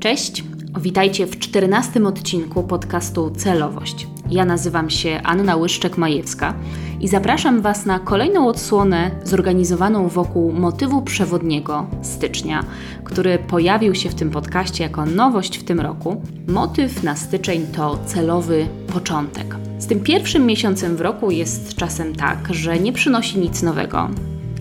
[0.00, 0.44] Cześć,
[0.80, 4.06] witajcie w czternastym odcinku podcastu Celowość.
[4.30, 6.52] Ja nazywam się Anna Łyszczek-Majewska
[7.00, 12.64] i zapraszam Was na kolejną odsłonę zorganizowaną wokół motywu przewodniego stycznia,
[13.04, 16.22] który pojawił się w tym podcaście jako nowość w tym roku.
[16.48, 19.56] Motyw na styczeń to celowy początek.
[19.78, 24.10] Z tym pierwszym miesiącem w roku jest czasem tak, że nie przynosi nic nowego,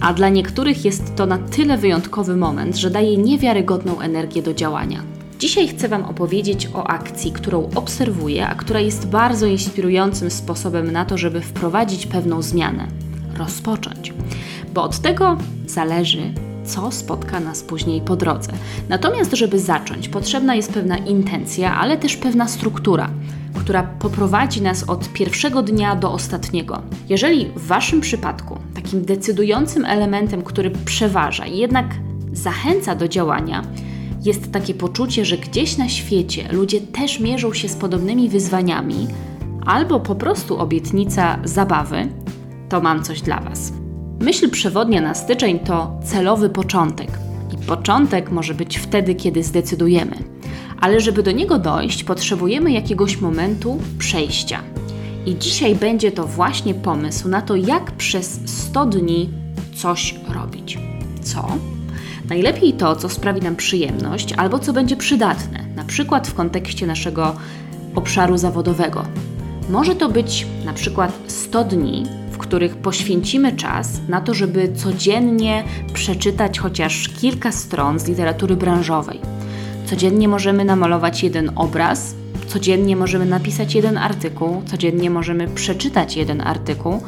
[0.01, 5.16] a dla niektórych jest to na tyle wyjątkowy moment, że daje niewiarygodną energię do działania.
[5.39, 11.05] Dzisiaj chcę Wam opowiedzieć o akcji, którą obserwuję, a która jest bardzo inspirującym sposobem na
[11.05, 12.87] to, żeby wprowadzić pewną zmianę
[13.37, 14.13] rozpocząć.
[14.73, 15.37] Bo od tego
[15.67, 16.33] zależy,
[16.65, 18.51] co spotka nas później po drodze.
[18.89, 23.09] Natomiast, żeby zacząć, potrzebna jest pewna intencja, ale też pewna struktura
[23.59, 26.81] która poprowadzi nas od pierwszego dnia do ostatniego.
[27.09, 31.85] Jeżeli w Waszym przypadku takim decydującym elementem, który przeważa i jednak
[32.33, 33.63] zachęca do działania,
[34.27, 39.07] jest takie poczucie, że gdzieś na świecie ludzie też mierzą się z podobnymi wyzwaniami,
[39.65, 42.07] albo po prostu obietnica zabawy,
[42.69, 43.73] to mam coś dla Was.
[44.19, 47.09] Myśl przewodnia na styczeń to celowy początek.
[47.53, 50.15] I początek może być wtedy, kiedy zdecydujemy.
[50.81, 54.61] Ale żeby do niego dojść, potrzebujemy jakiegoś momentu przejścia.
[55.25, 59.29] I dzisiaj będzie to właśnie pomysł na to, jak przez 100 dni
[59.75, 60.79] coś robić.
[61.21, 61.47] Co?
[62.29, 67.35] Najlepiej to, co sprawi nam przyjemność albo co będzie przydatne, na przykład w kontekście naszego
[67.95, 69.05] obszaru zawodowego.
[69.69, 75.63] Może to być na przykład 100 dni, w których poświęcimy czas na to, żeby codziennie
[75.93, 79.19] przeczytać chociaż kilka stron z literatury branżowej.
[79.85, 82.15] Codziennie możemy namalować jeden obraz,
[82.47, 87.01] codziennie możemy napisać jeden artykuł, codziennie możemy przeczytać jeden artykuł,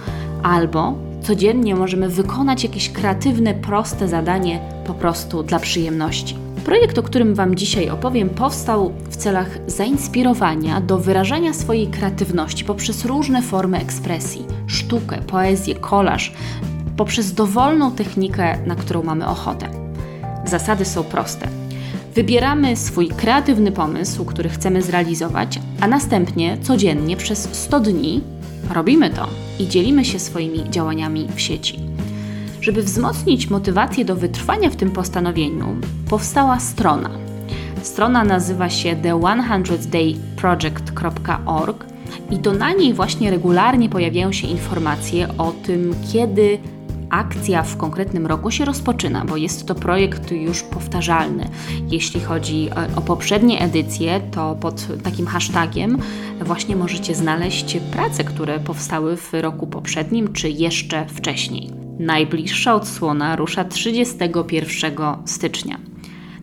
[0.44, 6.36] albo codziennie możemy wykonać jakieś kreatywne, proste zadanie po prostu dla przyjemności.
[6.66, 13.06] Projekt, o którym Wam dzisiaj opowiem, powstał w celach zainspirowania do wyrażania swojej kreatywności poprzez
[13.06, 16.34] różne formy ekspresji sztukę, poezję, kolaż,
[16.98, 19.70] poprzez dowolną technikę, na którą mamy ochotę.
[20.46, 21.48] Zasady są proste.
[22.16, 28.22] Wybieramy swój kreatywny pomysł, który chcemy zrealizować, a następnie codziennie przez 100 dni
[28.74, 31.80] robimy to i dzielimy się swoimi działaniami w sieci.
[32.62, 35.76] Żeby wzmocnić motywację do wytrwania w tym postanowieniu,
[36.10, 37.10] powstała strona.
[37.82, 41.86] Strona nazywa się the100dayproject.org
[42.32, 46.60] i to na niej właśnie regularnie pojawiają się informacje o tym, kiedy
[47.10, 51.50] akcja w konkretnym roku się rozpoczyna, bo jest to projekt już powtarzalny.
[51.88, 55.98] Jeśli chodzi e, o poprzednie edycje, to pod takim hashtagiem
[56.42, 61.72] właśnie możecie znaleźć prace, które powstały w roku poprzednim czy jeszcze wcześniej.
[62.00, 64.96] Najbliższa odsłona rusza 31
[65.26, 65.89] stycznia.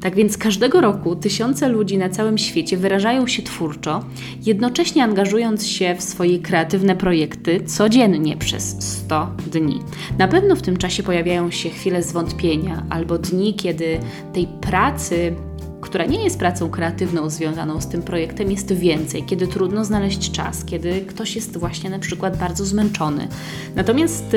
[0.06, 4.04] Tak więc każdego roku tysiące ludzi na całym świecie wyrażają się twórczo,
[4.44, 9.80] jednocześnie angażując się w swoje kreatywne projekty codziennie przez 100 dni.
[10.18, 13.98] Na pewno w tym czasie pojawiają się chwile zwątpienia albo dni, kiedy
[14.32, 15.34] tej pracy
[15.80, 20.64] która nie jest pracą kreatywną związaną z tym projektem, jest więcej, kiedy trudno znaleźć czas,
[20.64, 23.28] kiedy ktoś jest właśnie na przykład bardzo zmęczony.
[23.74, 24.36] Natomiast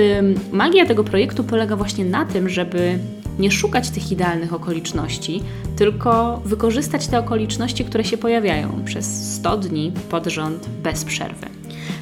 [0.52, 3.00] magia tego projektu polega właśnie na tym, żeby
[3.40, 5.44] nie szukać tych idealnych okoliczności,
[5.76, 11.48] tylko wykorzystać te okoliczności, które się pojawiają przez 100 dni pod rząd bez przerwy.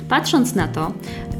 [0.09, 0.91] Patrząc na to,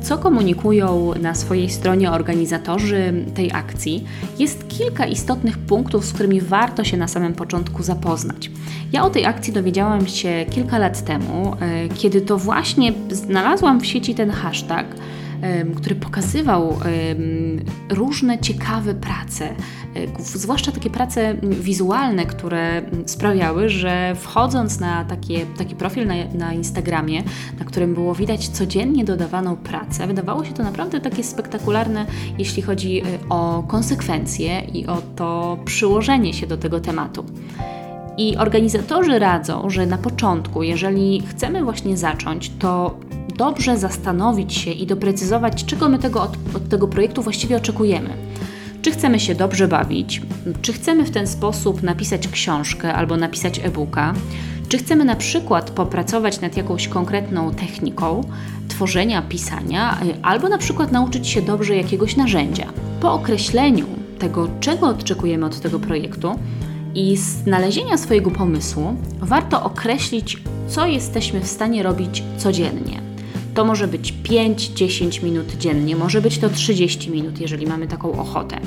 [0.02, 4.04] co komunikują na swojej stronie organizatorzy tej akcji,
[4.40, 8.52] jest kilka istotnych punktów, z którymi warto się na samym początku zapoznać.
[8.94, 13.86] Ja o tej akcji dowiedziałam się kilka lat temu, e, kiedy to właśnie znalazłam w
[13.86, 14.86] sieci ten hashtag
[15.76, 16.80] który pokazywał
[17.90, 19.54] różne ciekawe prace, e,
[20.20, 27.24] zwłaszcza takie prace wizualne, które sprawiały, że wchodząc na takie, taki profil na, na Instagramie,
[27.60, 32.06] na którym było widać codziennie dodawaną pracę, wydawało się to naprawdę takie spektakularne,
[32.38, 37.26] jeśli chodzi e, o konsekwencje i o to przyłożenie się do tego tematu.
[38.18, 42.98] I organizatorzy radzą, że na początku, jeżeli chcemy właśnie zacząć, to
[43.36, 48.10] dobrze zastanowić się i doprecyzować, czego my tego od, od tego projektu właściwie oczekujemy.
[48.82, 50.22] Czy chcemy się dobrze bawić,
[50.62, 54.14] czy chcemy w ten sposób napisać książkę albo napisać e-booka,
[54.70, 58.24] czy chcemy na przykład popracować nad jakąś konkretną techniką
[58.68, 62.66] tworzenia, pisania, albo na przykład nauczyć się dobrze jakiegoś narzędzia.
[63.02, 63.86] Po określeniu
[64.20, 66.40] tego, czego oczekujemy od tego projektu
[66.96, 70.38] i znalezienia swojego pomysłu, warto określić,
[70.68, 73.07] co jesteśmy w stanie robić codziennie
[73.58, 78.60] To może być 5-10 minut dziennie, może być to 30 minut, jeżeli mamy taką ochotę.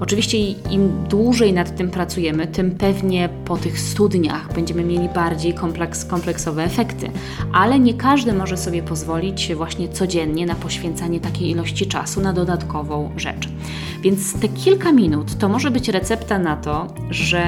[0.00, 6.04] Oczywiście im dłużej nad tym pracujemy, tym pewnie po tych studniach będziemy mieli bardziej kompleks,
[6.04, 7.10] kompleksowe efekty,
[7.52, 13.10] ale nie każdy może sobie pozwolić właśnie codziennie na poświęcanie takiej ilości czasu na dodatkową
[13.16, 13.48] rzecz.
[14.02, 17.44] Więc te kilka minut to może być recepta na to, że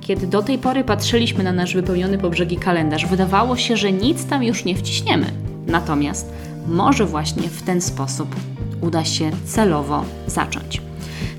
[0.00, 4.26] kiedy do tej pory patrzyliśmy na nasz wypełniony po brzegi kalendarz, wydawało się, że nic
[4.26, 5.39] tam już nie wciśniemy.
[5.70, 6.32] Natomiast
[6.68, 8.36] może właśnie w ten sposób
[8.80, 10.82] uda się celowo zacząć.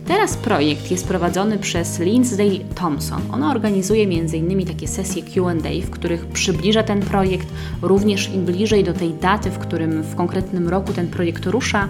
[0.07, 3.22] Teraz projekt jest prowadzony przez Lindsay Thompson.
[3.31, 4.68] Ona organizuje m.in.
[4.68, 7.48] takie sesje QA, w których przybliża ten projekt,
[7.81, 11.88] również im bliżej do tej daty, w którym w konkretnym roku ten projekt rusza,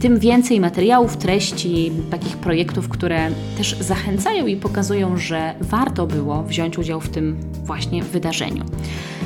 [0.00, 6.78] tym więcej materiałów, treści, takich projektów, które też zachęcają i pokazują, że warto było wziąć
[6.78, 8.64] udział w tym właśnie wydarzeniu.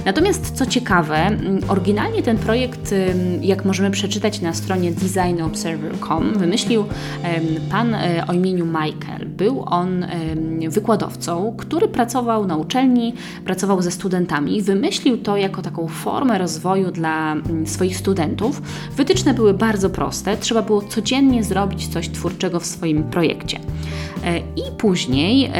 [0.04, 2.94] Natomiast co ciekawe, mm, oryginalnie ten projekt,
[3.40, 6.84] jak możemy przeczytać na stronie designobserver.com, wymyślił
[7.70, 9.28] pan e, o imieniu Michael.
[9.28, 10.06] Był on
[10.68, 13.14] wykładowcą, który pracował na uczelni,
[13.44, 14.62] pracował ze studentami.
[14.62, 18.62] Wymyślił to jako taką formę rozwoju dla mm, swoich studentów.
[18.96, 20.36] Wytyczne były bardzo proste.
[20.36, 23.58] Trzeba było codziennie zrobić coś twórczego w swoim projekcie.
[24.24, 25.52] E, I później,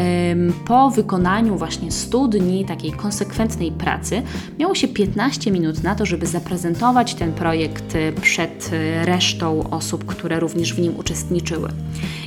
[0.67, 4.23] po wykonaniu właśnie 100 dni takiej konsekwentnej pracy,
[4.59, 10.05] miało się 15 minut na to, żeby zaprezentować ten projekt e, przed e, resztą osób,
[10.05, 11.69] które również w nim uczestniczyły.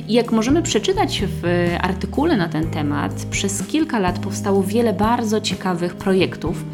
[0.08, 5.40] I jak możemy przeczytać w artykule na ten temat, przez kilka lat powstało wiele bardzo
[5.40, 6.64] ciekawych projektów.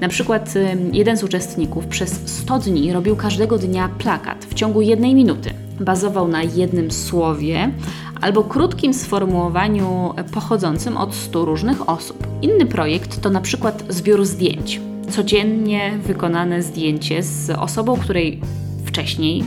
[0.00, 0.54] Na przykład
[0.92, 5.50] jeden z uczestników przez 100 dni robił każdego dnia plakat w ciągu jednej minuty.
[5.80, 7.70] Bazował na jednym słowie
[8.20, 12.26] albo krótkim sformułowaniu pochodzącym od 100 różnych osób.
[12.42, 14.80] Inny projekt to na przykład zbiór zdjęć.
[15.10, 18.40] Codziennie wykonane zdjęcie z osobą, której
[18.84, 19.44] wcześniej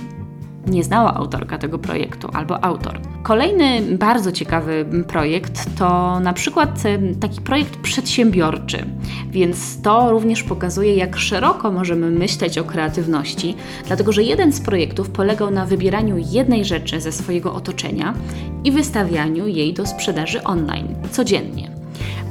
[0.67, 2.99] nie znała autorka tego projektu albo autor.
[3.23, 6.83] Kolejny bardzo ciekawy projekt to na przykład
[7.19, 8.85] taki projekt przedsiębiorczy,
[9.29, 13.55] więc to również pokazuje, jak szeroko możemy myśleć o kreatywności,
[13.87, 18.13] dlatego że jeden z projektów polegał na wybieraniu jednej rzeczy ze swojego otoczenia
[18.63, 21.71] i wystawianiu jej do sprzedaży online codziennie.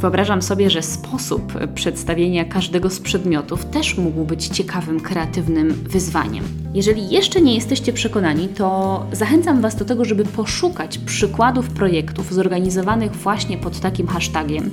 [0.01, 6.62] Wyobrażam sobie, że sposób przedstawienia każdego z przedmiotów też mógł być ciekawym, kreatywnym wyzwaniem.
[6.75, 13.13] Jeżeli jeszcze nie jesteście przekonani, to zachęcam Was do tego, żeby poszukać przykładów projektów zorganizowanych
[13.13, 14.71] właśnie pod takim hashtagiem.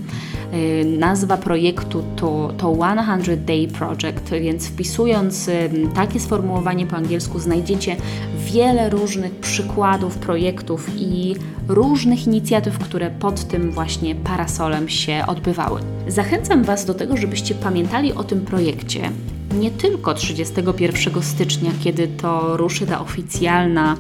[0.54, 7.40] Y, nazwa projektu to, to 100 Day Project, więc wpisując y, takie sformułowanie po angielsku
[7.40, 7.96] znajdziecie
[8.38, 11.36] wiele różnych przykładów projektów i
[11.68, 15.82] różnych inicjatyw, które pod tym właśnie parasolem się odbywały.
[16.08, 19.12] Zachęcam Was do tego, żebyście pamiętali o tym projekcie
[19.54, 23.98] nie tylko 31 stycznia, kiedy to ruszy ta oficjalna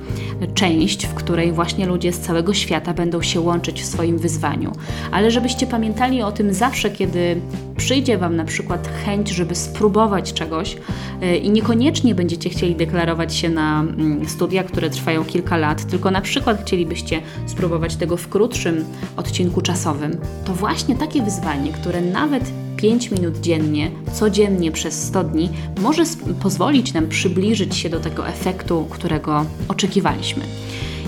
[0.54, 4.72] część, w której właśnie ludzie z całego świata będą się łączyć w swoim wyzwaniu,
[5.12, 7.42] ale żebyście pamiętali o tym zawsze, kiedy
[7.78, 10.78] przyjdzie Wam na przykład chęć, żeby spróbować czegoś
[11.24, 16.12] y, i niekoniecznie będziecie chcieli deklarować się na mm, studia, które trwają kilka lat, tylko
[16.12, 18.86] na przykład chcielibyście spróbować tego w krótszym
[19.18, 22.44] odcinku czasowym, to właśnie takie wyzwanie, które nawet
[22.82, 25.50] 5 minut dziennie, codziennie przez 100 dni,
[25.82, 26.04] może
[26.42, 30.44] pozwolić nam przybliżyć się do tego efektu, którego oczekiwaliśmy.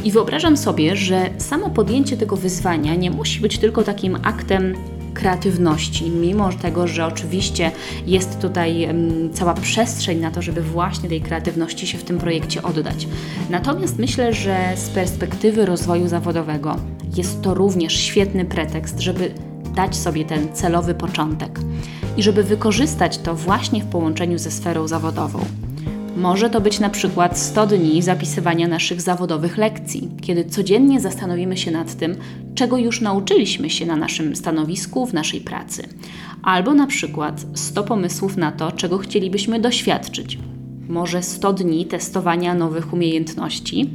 [0.03, 4.75] I wyobrażam sobie, że samo podjęcie tego wyzwania nie musi być tylko takim aktem
[5.13, 7.71] kreatywności, mimo tego, że oczywiście
[8.07, 8.87] jest tutaj
[9.33, 13.07] cała przestrzeń na to, żeby właśnie tej kreatywności się w tym projekcie oddać.
[13.49, 16.75] Natomiast myślę, że z perspektywy rozwoju zawodowego
[17.15, 19.31] jest to również świetny pretekst, żeby
[19.75, 21.59] dać sobie ten celowy początek
[22.17, 25.39] i żeby wykorzystać to właśnie w połączeniu ze sferą zawodową.
[26.17, 31.71] Może to być na przykład 100 dni zapisywania naszych zawodowych lekcji, kiedy codziennie zastanowimy się
[31.71, 32.15] nad tym,
[32.55, 35.83] czego już nauczyliśmy się na naszym stanowisku, w naszej pracy.
[36.43, 40.37] Albo na przykład 100 pomysłów na to, czego chcielibyśmy doświadczyć.
[40.89, 43.89] Może 100 dni testowania nowych umiejętności,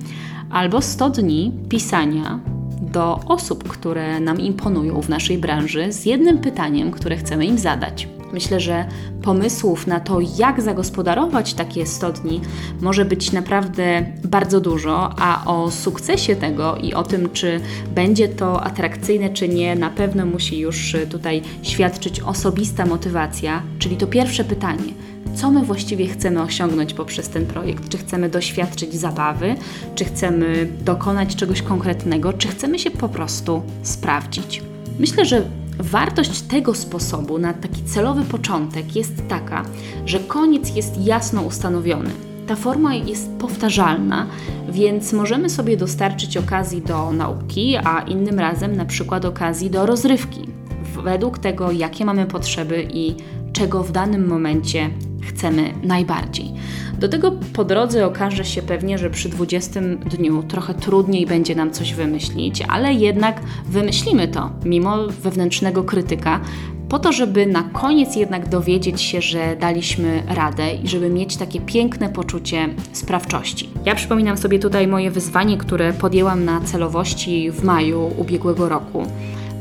[0.50, 6.90] albo 100 dni pisania do osób, które nam imponują w naszej branży, z jednym pytaniem,
[6.90, 8.08] które chcemy im zadać.
[8.32, 8.84] Myślę, że
[9.22, 12.40] pomysłów na to, jak zagospodarować takie 100 dni,
[12.80, 17.60] może być naprawdę bardzo dużo, a o sukcesie tego i o tym, czy
[17.94, 24.06] będzie to atrakcyjne, czy nie, na pewno musi już tutaj świadczyć osobista motywacja, czyli to
[24.06, 24.92] pierwsze pytanie
[25.36, 27.88] co my właściwie chcemy osiągnąć poprzez ten projekt.
[27.88, 29.54] Czy chcemy doświadczyć zabawy,
[29.94, 34.62] czy chcemy dokonać czegoś konkretnego, czy chcemy się po prostu sprawdzić.
[34.98, 35.42] Myślę, że
[35.78, 39.64] wartość tego sposobu na taki celowy początek jest taka,
[40.06, 42.10] że koniec jest jasno ustanowiony.
[42.46, 44.26] ta forma jest powtarzalna,
[44.68, 50.40] więc możemy sobie dostarczyć okazji do nauki, a innym razem na przykład okazji do rozrywki,
[51.04, 53.14] według tego, jakie mamy potrzeby i
[53.52, 54.90] czego w danym momencie
[55.26, 56.52] chcemy najbardziej.
[56.98, 59.80] Do tego po drodze okaże się pewnie, że przy 20
[60.10, 66.40] dniu trochę trudniej będzie nam coś wymyślić, ale jednak wymyślimy to, mimo wewnętrznego krytyka,
[66.88, 71.60] po to, żeby na koniec jednak dowiedzieć się, że daliśmy radę i żeby mieć takie
[71.60, 73.68] piękne poczucie sprawczości.
[73.84, 79.02] Ja przypominam sobie tutaj moje wyzwanie, które podjęłam na celowości w maju ubiegłego roku.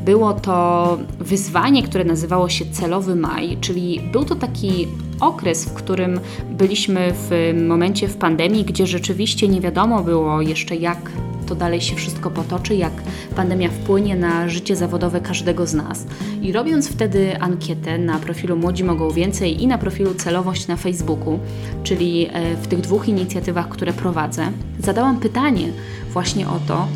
[0.06, 4.88] Było to wyzwanie, które nazywało się Celowy Maj, czyli był to taki
[5.20, 6.20] okres, w którym
[6.52, 11.12] byliśmy w momencie w pandemii, gdzie rzeczywiście nie wiadomo było jeszcze, jak
[11.46, 12.94] to dalej się wszystko potoczy, jak
[13.36, 16.06] pandemia wpłynie na życie zawodowe każdego z nas.
[16.42, 21.40] I robiąc wtedy ankietę na profilu Młodzi Mogą Więcej i na profilu Celowość na Facebooku,
[21.84, 25.68] czyli e, w tych dwóch inicjatywach, które prowadzę, zadałam pytanie
[26.14, 26.88] właśnie o to,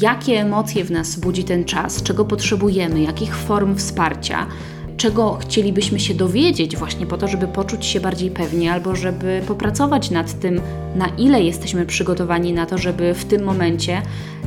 [0.00, 4.46] jakie emocje w nas budzi ten czas, czego potrzebujemy, jakich form wsparcia,
[5.00, 10.10] czego chcielibyśmy się dowiedzieć właśnie po to, żeby poczuć się bardziej pewnie albo żeby popracować
[10.10, 10.60] nad tym,
[10.96, 14.02] na ile jesteśmy przygotowani na to, żeby w tym momencie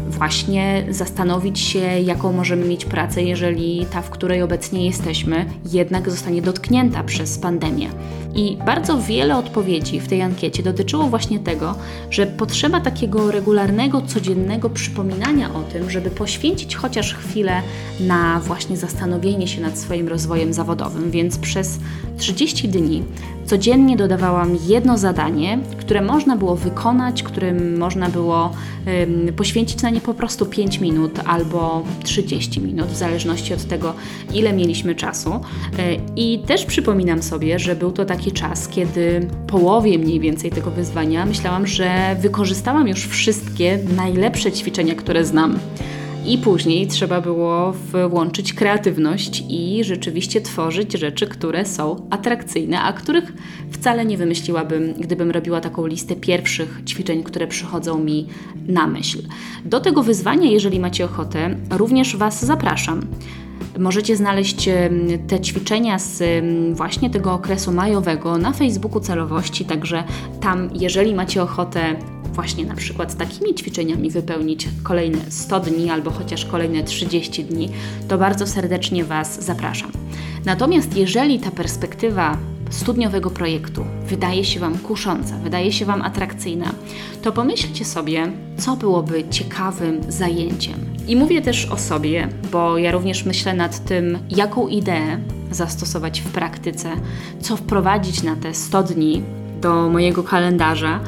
[0.09, 6.41] właśnie zastanowić się, jaką możemy mieć pracę, jeżeli ta, w której obecnie jesteśmy, jednak zostanie
[6.41, 7.89] dotknięta przez pandemię.
[8.35, 11.75] I bardzo wiele odpowiedzi w tej ankiecie dotyczyło właśnie tego,
[12.09, 17.61] że potrzeba takiego regularnego, codziennego przypominania o tym, żeby poświęcić chociaż chwilę
[17.99, 21.11] na właśnie zastanowienie się nad swoim rozwojem zawodowym.
[21.11, 21.79] Więc przez
[22.17, 23.03] 30 dni
[23.45, 28.51] codziennie dodawałam jedno zadanie, które można było wykonać, którym można było
[28.87, 33.93] ym, poświęcić na nie po prostu 5 minut albo 30 minut, w zależności od tego,
[34.33, 35.29] ile mieliśmy czasu.
[35.29, 40.71] Yy, I też przypominam sobie, że był to taki czas, kiedy połowie mniej więcej tego
[40.71, 45.59] wyzwania myślałam, że wykorzystałam już wszystkie najlepsze ćwiczenia, które znam.
[46.25, 47.73] I później trzeba było
[48.09, 53.33] włączyć kreatywność i rzeczywiście tworzyć rzeczy, które są atrakcyjne, a których
[53.71, 58.27] wcale nie wymyśliłabym, gdybym robiła taką listę pierwszych ćwiczeń, które przychodzą mi
[58.67, 59.19] na myśl.
[59.65, 63.01] Do tego wyzwania, jeżeli macie ochotę, również Was zapraszam.
[63.79, 64.69] Możecie znaleźć
[65.27, 66.23] te ćwiczenia z
[66.75, 70.03] właśnie tego okresu majowego na Facebooku celowości, także
[70.41, 71.95] tam, jeżeli macie ochotę
[72.33, 77.69] właśnie na przykład takimi ćwiczeniami wypełnić kolejne 100 dni albo chociaż kolejne 30 dni,
[78.07, 79.91] to bardzo serdecznie Was zapraszam.
[80.45, 82.37] Natomiast jeżeli ta perspektywa
[82.69, 86.71] studniowego projektu wydaje się Wam kusząca, wydaje się Wam atrakcyjna,
[87.21, 90.75] to pomyślcie sobie, co byłoby ciekawym zajęciem.
[91.07, 95.19] I mówię też o sobie, bo ja również myślę nad tym, jaką ideę
[95.51, 96.89] zastosować w praktyce,
[97.41, 99.23] co wprowadzić na te 100 dni
[99.61, 100.99] do mojego kalendarza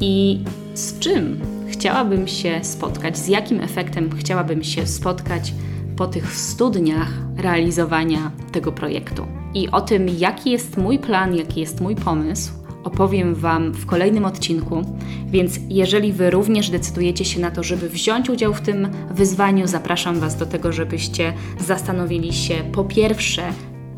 [0.00, 0.40] i
[0.78, 5.54] z czym chciałabym się spotkać, z jakim efektem chciałabym się spotkać
[5.96, 9.26] po tych studniach realizowania tego projektu.
[9.54, 12.52] I o tym, jaki jest mój plan, jaki jest mój pomysł,
[12.84, 14.82] opowiem Wam w kolejnym odcinku.
[15.26, 20.20] Więc jeżeli Wy również decydujecie się na to, żeby wziąć udział w tym wyzwaniu, zapraszam
[20.20, 23.42] Was do tego, żebyście zastanowili się po pierwsze,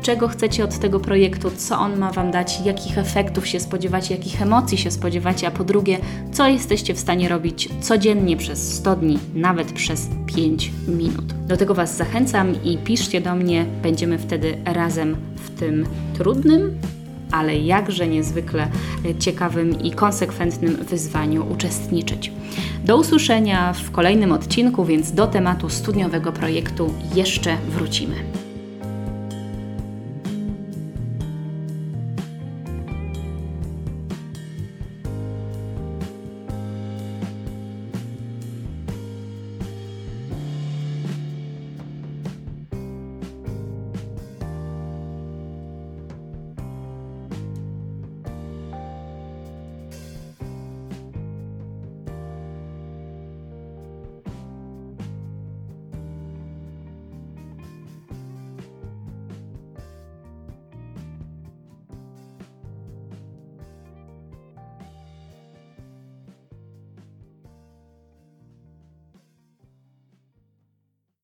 [0.01, 4.41] czego chcecie od tego projektu, co on ma Wam dać, jakich efektów się spodziewacie, jakich
[4.41, 5.97] emocji się spodziewacie, a po drugie,
[6.31, 11.33] co jesteście w stanie robić codziennie przez 100 dni, nawet przez 5 minut.
[11.47, 15.85] Do tego Was zachęcam i piszcie do mnie, będziemy wtedy razem w tym
[16.17, 16.77] trudnym,
[17.31, 18.67] ale jakże niezwykle
[19.19, 22.31] ciekawym i konsekwentnym wyzwaniu uczestniczyć.
[22.85, 28.40] Do usłyszenia w kolejnym odcinku, więc do tematu studniowego projektu jeszcze wrócimy.